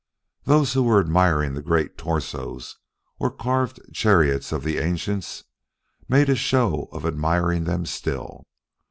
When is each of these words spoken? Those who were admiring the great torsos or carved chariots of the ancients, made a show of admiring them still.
Those 0.45 0.73
who 0.73 0.81
were 0.81 0.99
admiring 0.99 1.53
the 1.53 1.61
great 1.61 1.95
torsos 1.95 2.77
or 3.19 3.29
carved 3.29 3.79
chariots 3.93 4.51
of 4.51 4.63
the 4.63 4.79
ancients, 4.79 5.43
made 6.09 6.27
a 6.27 6.35
show 6.35 6.89
of 6.91 7.05
admiring 7.05 7.65
them 7.65 7.85
still. 7.85 8.47